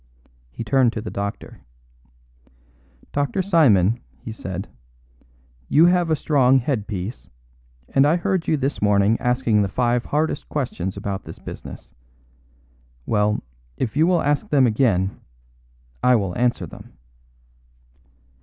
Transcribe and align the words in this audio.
He 0.49 0.63
turned 0.63 0.91
to 0.93 1.01
the 1.01 1.11
doctor. 1.11 1.61
"Dr. 3.11 3.43
Simon," 3.43 3.99
he 4.17 4.31
said, 4.31 4.67
"you 5.69 5.85
have 5.85 6.09
a 6.09 6.15
strong 6.15 6.57
head 6.57 6.87
piece, 6.87 7.27
and 7.87 8.03
I 8.07 8.15
heard 8.15 8.47
you 8.47 8.57
this 8.57 8.81
morning 8.81 9.15
asking 9.21 9.61
the 9.61 9.67
five 9.67 10.05
hardest 10.05 10.49
questions 10.49 10.97
about 10.97 11.25
this 11.25 11.37
business. 11.37 11.93
Well, 13.05 13.43
if 13.77 13.95
you 13.95 14.07
will 14.07 14.23
ask 14.23 14.49
them 14.49 14.65
again, 14.65 15.19
I 16.01 16.15
will 16.15 16.35
answer 16.35 16.65
them." 16.65 16.93